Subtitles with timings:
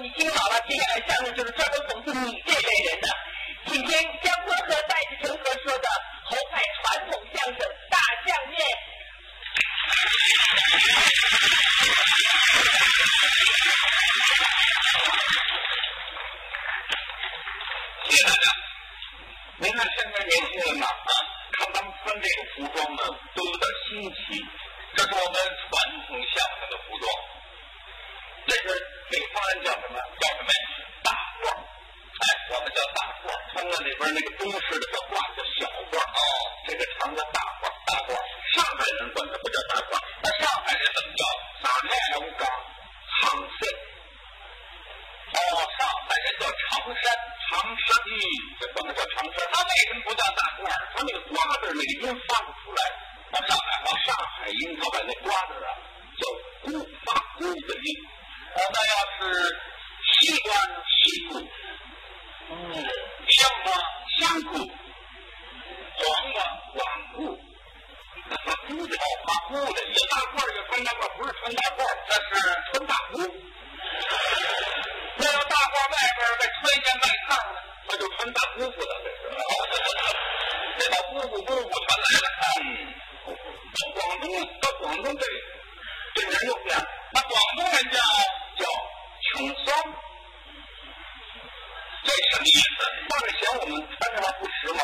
[0.00, 3.08] 你听好了，接下来相声就是专门讽刺你这类人的，
[3.66, 3.90] 请听
[4.22, 5.88] 姜昆和戴志诚合说的
[6.24, 7.56] 侯派传统相声
[7.90, 8.58] 《大相面》。
[18.08, 18.36] 谢谢大家。
[19.58, 21.13] 您看现在年轻人呐，啊，
[37.04, 38.16] 这个长的大褂，大褂。
[38.54, 41.22] 上海人管它不叫大褂，那上海人怎么叫？
[41.60, 43.60] 上海人讲长衫。
[45.34, 45.38] 哦，
[45.76, 46.64] 上海人叫长
[46.96, 47.04] 山，
[47.44, 48.16] 长山，嗯，
[48.58, 49.36] 这管它叫长山。
[49.52, 50.80] 他为什么不叫大褂儿？
[50.96, 52.80] 他那个瓜字儿那个音发不出来。
[53.32, 55.68] 往上海，往上海音，他把那瓜字啊
[56.16, 56.24] 叫
[56.64, 56.72] 咕，
[57.04, 57.88] 发咕的音。
[58.56, 59.20] 那要是
[60.00, 60.80] 西瓜呢？
[60.88, 61.36] 西瓜。
[70.74, 72.34] 穿大褂，不是穿大褂，那是
[72.72, 73.22] 穿大菇。
[75.18, 77.30] 那要大褂外边再穿一件外套，
[77.86, 79.86] 那就穿大姑父了，这是。
[80.76, 82.26] 这把姑父姑父全来了。
[82.58, 83.30] 嗯，
[83.70, 84.26] 到广东，
[84.60, 85.22] 到广东这
[86.16, 86.84] 这人又变了。
[87.12, 88.00] 那广东人叫
[88.58, 88.66] 叫
[89.30, 89.66] 穷酸，
[92.02, 92.82] 这什么意思？
[93.08, 94.82] 那是嫌我们穿着不时髦，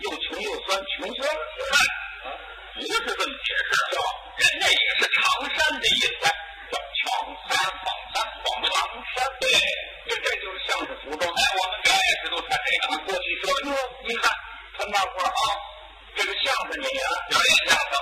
[0.00, 1.30] 又穷又酸，穷酸。
[1.30, 1.78] 哎，
[2.74, 3.96] 不是这么解释，叫
[4.38, 4.74] 人家也
[5.28, 6.24] 长衫的意思，
[6.72, 7.04] 叫长
[7.44, 7.52] 衫、
[7.84, 8.72] 仿衫、仿长
[9.12, 9.28] 衫。
[9.44, 9.52] 对，
[10.08, 11.28] 这这就是相声服装。
[11.28, 12.96] 哎，我们表演时都穿这个。
[13.04, 13.76] 过去说，哟，
[14.08, 14.32] 你看
[14.76, 15.42] 穿大褂啊，
[16.16, 17.92] 这个相声演员表演相声，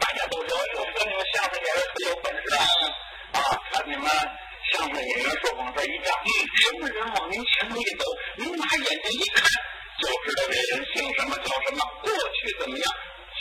[0.00, 2.64] 大家都说，我说你们相声演员可有本事啊！
[3.36, 3.38] 啊，
[3.72, 4.08] 看你们
[4.72, 8.04] 相声演员说往这一站，嗯，什么人往您前头一走，
[8.40, 9.44] 您拿眼睛一看
[10.00, 12.86] 就知道这人姓什么叫什么，过去怎么样，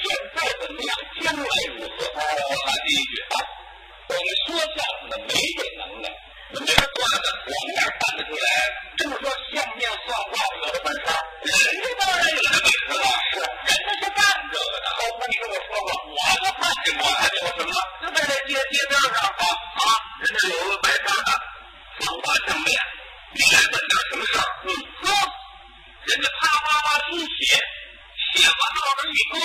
[0.02, 0.92] 现在怎么样，
[1.22, 1.96] 将来如何。
[2.18, 3.36] 哦，我第一句啊，
[4.10, 6.10] 我们说相声的没这能耐，
[6.52, 8.46] 没这段子我们哪看得出来？
[8.98, 11.06] 这么说相面算卦有的本事，
[11.46, 14.88] 人家当然有这本事了，是人家是干这个的。
[14.92, 17.74] 高峰，你跟我说说，我都看见过，看见过什么？
[18.02, 19.82] 就在这街街边上啊啊，
[20.22, 21.30] 人家有个摆摊的，
[22.02, 22.70] 放卦相面，
[23.34, 24.46] 你来问点什么事儿？
[24.66, 24.70] 嗯，
[25.02, 25.10] 呵，
[26.06, 27.58] 人家啪啪啪一写，
[28.38, 29.40] 写完到这一搁，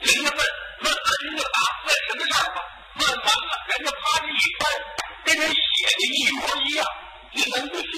[0.00, 2.58] 人家问问完人家答问什么事儿吧？
[2.96, 4.60] 问完了，人家啪这一翻，
[5.24, 5.56] 跟人写
[5.88, 6.86] 的一模一样，
[7.32, 7.90] 你能不信？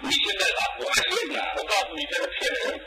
[0.00, 1.38] 你现在咋我还信呢？
[1.56, 2.80] 我告诉你，这是骗人。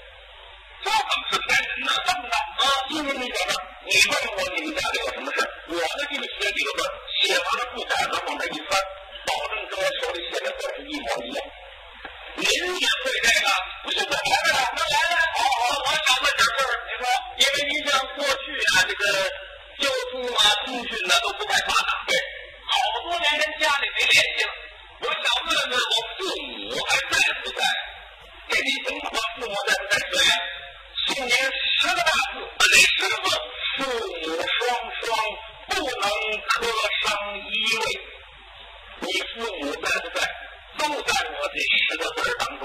[0.84, 1.92] 这怎么是骗人呢？
[2.06, 6.80] 这么着啊，今天你在这儿，你问我你们家里有什么事儿我呢给你写几个字，
[7.22, 8.72] 写完了不改了，往这一翻，
[9.28, 11.40] 保证跟我手里写的字是一模一样。
[12.36, 13.48] 您也会这个？
[13.84, 14.81] 不信我来来
[18.88, 19.04] 这个
[19.80, 22.14] 交通啊、通讯啊都不太发达，对，
[22.66, 22.72] 好
[23.04, 24.52] 多年跟家里没联系了，
[25.02, 26.20] 我想问问我父
[26.70, 27.62] 母还在不在？
[28.50, 29.16] 这你怎么说？
[29.36, 29.94] 父母在不在？
[30.12, 30.20] 对，
[31.08, 33.28] 送您十个大字，哪十个字？
[33.78, 34.26] 父母
[34.60, 34.60] 双
[35.00, 35.04] 双
[35.70, 35.72] 不
[36.02, 36.06] 能
[36.48, 36.54] 磕
[37.02, 37.08] 伤
[37.40, 37.84] 一位。
[39.02, 40.20] 你父母在不在？
[40.78, 42.64] 都在我这十个字当中。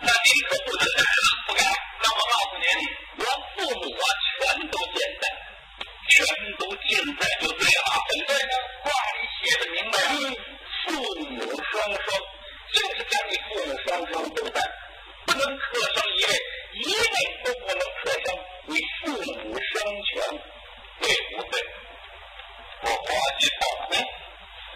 [0.00, 1.62] 那您可不能改了，不改。
[2.02, 2.66] 那我告诉您，
[3.20, 5.22] 我父母啊，全都健在，
[6.08, 6.16] 全
[6.58, 7.88] 都健在就对了。
[8.08, 8.54] 怎对呢？
[8.82, 10.22] 话里写的明白，嗯，
[10.84, 10.92] 父
[11.30, 12.08] 母双双，
[12.72, 14.58] 就是讲你父母双双都在，
[15.26, 16.32] 不能克伤一位，
[16.80, 18.26] 一位都不能克伤。
[18.66, 18.74] 你
[19.04, 19.76] 父母双
[20.08, 20.12] 全，
[21.00, 21.04] 对
[21.36, 21.54] 不对？
[22.82, 23.04] 我划
[23.38, 24.00] 计报空，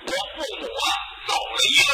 [0.05, 0.87] 我父母啊
[1.27, 1.93] 走了一位，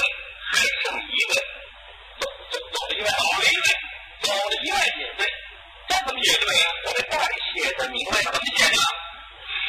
[6.23, 6.47] 也对、
[6.87, 8.77] 我这话里写的明白，怎么写的？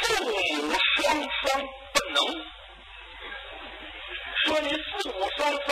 [0.03, 0.31] 父母
[0.95, 1.43] 双双
[1.93, 2.17] 不能。
[4.45, 5.67] 说您父母双双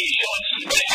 [0.00, 0.89] he's going to submit.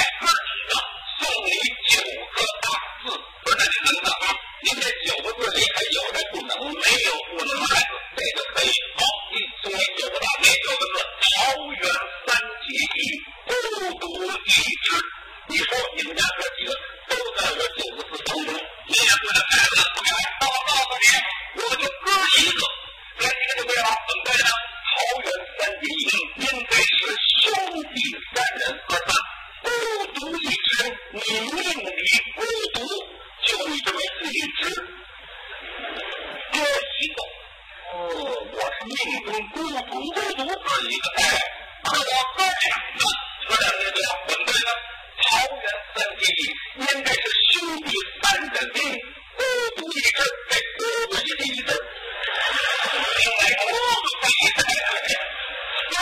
[38.96, 40.32] 命中孤独，孤独是
[40.88, 41.22] 一个哎，
[41.84, 43.02] 那我喝两个，
[43.48, 44.10] 喝两个对吧？
[44.28, 44.70] 怎对呢？
[45.20, 45.66] 桃园
[45.96, 46.40] 三结弟
[46.80, 47.92] 应该是兄弟
[48.24, 48.78] 三等兵，
[49.36, 49.42] 孤
[49.76, 50.20] 独一支，
[50.50, 50.82] 这孤
[51.12, 51.28] 独一
[51.62, 51.70] 支，
[53.12, 53.68] 将来孤
[54.02, 54.58] 独一支。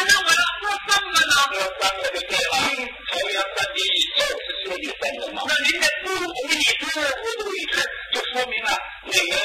[0.05, 1.33] 那我要喝三个呢？
[1.49, 2.53] 喝三个就对了。
[2.61, 2.69] 嗯，
[3.09, 5.35] 桃园三兄弟就是兄弟三等兵。
[5.47, 7.75] 那您这孤独一支，孤独一支，
[8.13, 8.69] 就说明了
[9.05, 9.42] 您。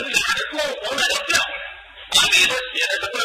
[0.00, 1.60] 你们俩装潢的也漂亮
[2.16, 3.20] 完里头写的什么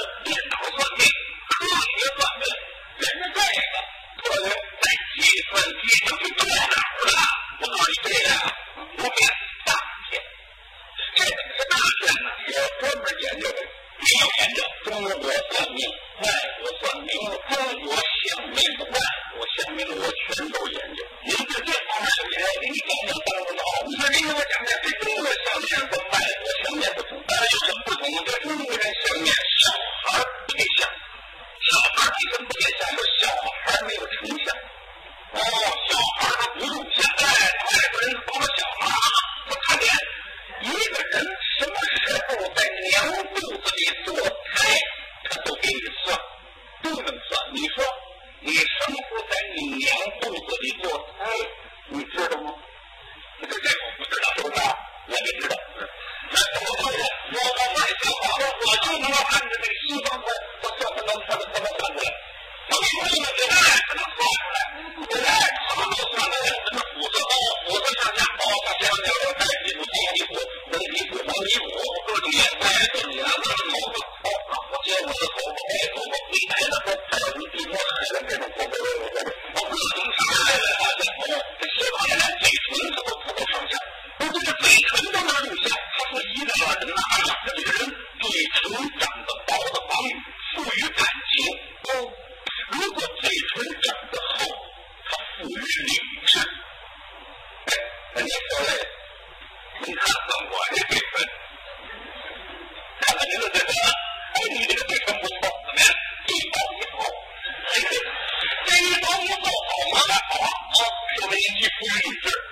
[111.79, 112.44] please, sir.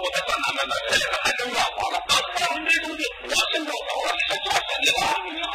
[0.00, 1.96] 我才算难为呢，这个还真算我了。
[2.08, 4.60] 那他们这东西，我先手走了，你是做什
[5.40, 5.49] 么？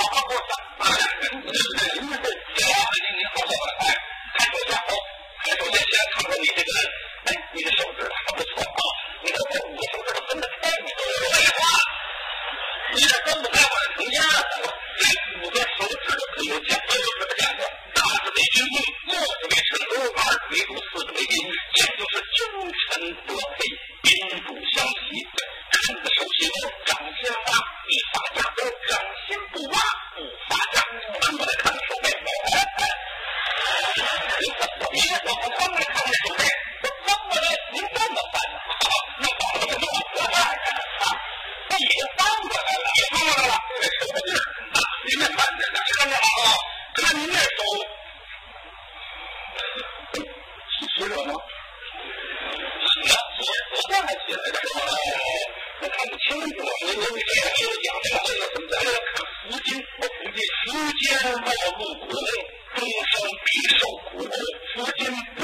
[61.94, 62.30] 国内，
[62.76, 63.14] 终生
[63.46, 65.35] 必受国国之。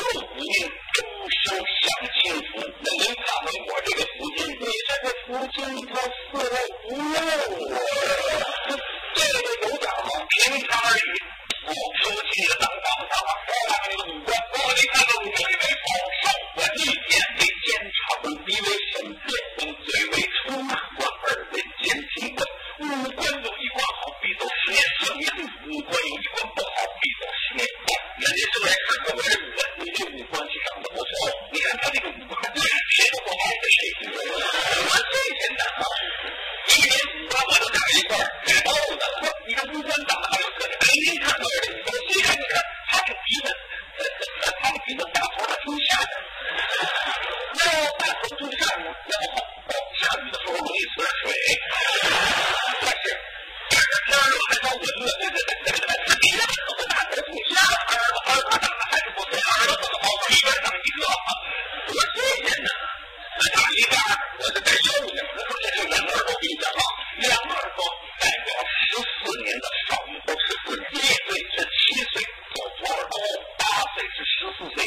[69.88, 72.24] 少于活十四年一岁至七岁
[72.54, 73.16] 走错了路
[73.58, 73.64] 八
[73.96, 74.84] 岁至十四岁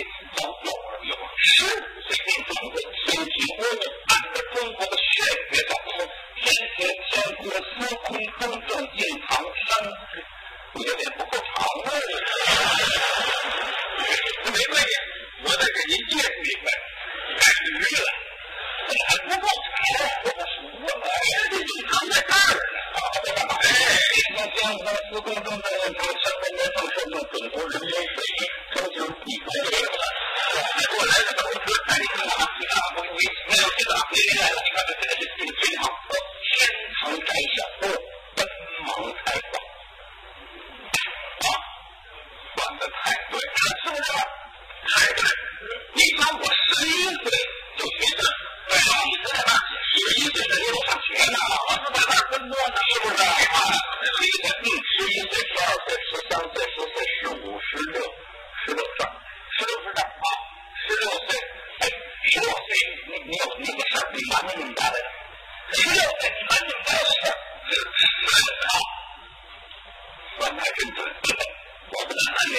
[70.39, 70.99] 算的还真准。
[71.05, 72.59] 我不大三年，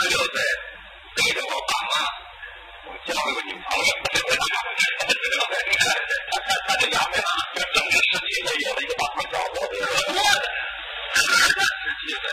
[0.00, 0.36] 十六岁
[1.14, 1.92] 背着我爸妈，
[2.86, 3.90] 我交了个女朋友。
[6.26, 10.46] 他他他这丫头啊，整整十七岁有了一个大胖小子，我说的，
[11.14, 12.24] 哪个十七岁？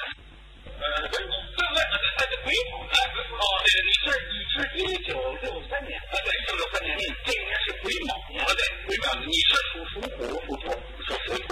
[0.79, 1.77] 呃，对对对，
[2.17, 2.95] 他是癸卯的。
[3.33, 6.89] 哦，对，你是你是一九六三年，啊，对，一九六三年，
[7.25, 10.63] 这一年是癸卯年，啊，对，癸卯年，你是属鼠虎、属兔、
[11.03, 11.50] 属属兔、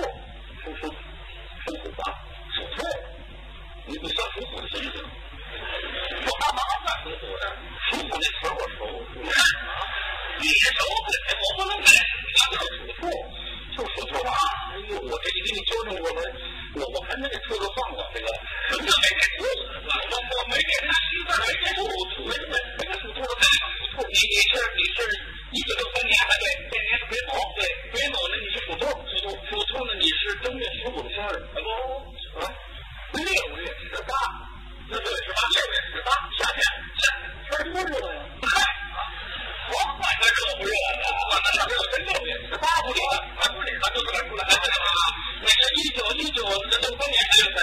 [0.64, 0.84] 属属
[1.66, 2.04] 属虎吧？
[2.56, 2.78] 属兔，
[3.88, 5.00] 你你算属虎的行不行？
[6.26, 6.44] 我爸
[7.12, 7.61] 妈算属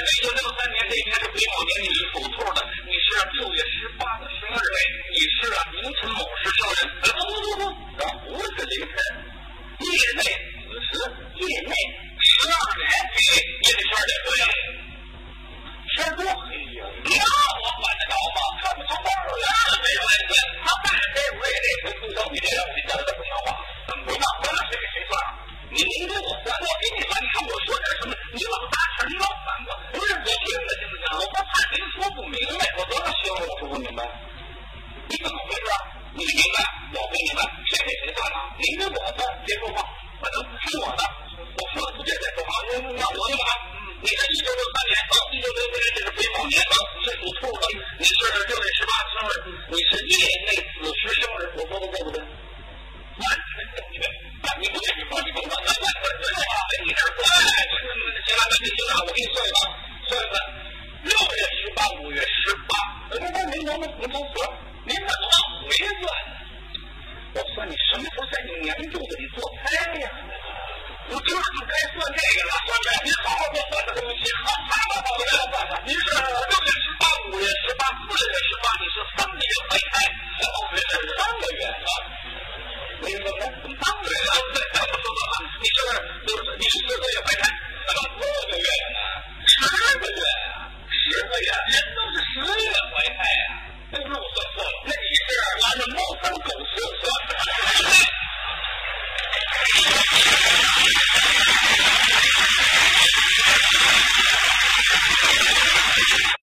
[0.09, 2.59] 一九六三年这一天是癸卯年，你是属兔的，
[33.79, 34.03] 不明白？
[35.07, 35.71] 你怎么回事？
[36.19, 36.59] 你明白，
[36.99, 38.39] 我不明白，谁给谁算呢？
[38.59, 39.87] 您给我算，别说话，
[40.19, 40.37] 反正
[40.67, 41.03] 是我的，
[41.55, 42.51] 我说的不对再说话。
[42.75, 43.47] 那那我就把。
[44.03, 47.65] 你是一九六三年，啊，一九六三年这是癸卯年，啊，是属兔的，
[47.99, 48.19] 你是
[48.51, 49.35] 六月十八生日，
[49.71, 50.15] 你是夜
[50.47, 52.19] 内子时生日，我说的对不对？
[52.19, 53.99] 完全正确，
[54.43, 57.47] 啊，你不对，你说你甭管，那那那那话在你这儿说，哎，
[58.27, 59.59] 行了，那就行了，我给你算一算，
[60.07, 60.35] 算一算，
[61.05, 62.73] 六月十八，五月十八，
[63.11, 64.35] 哎，那那您能不能从何？
[64.85, 66.09] 您怎么往回算？
[67.35, 70.11] 我算你什么时候在你娘肚子里做胎呀？
[71.09, 75.73] 我这就该算这个了，算这，您好好给我算这东西，好，好好好，我来算算。
[75.87, 79.95] 您是六月十八、五月十八、四月十八，你是三个月怀胎，
[80.37, 80.79] 然后是
[81.15, 81.91] 三个月啊？
[83.01, 83.29] 为什么？
[83.39, 84.33] 怎么三个月啊？
[84.53, 85.79] 对，我说错了， 你是
[86.27, 87.45] 六，你是四个月怀胎，
[87.87, 88.67] 怎么四个月